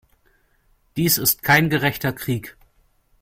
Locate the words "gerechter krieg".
1.69-2.57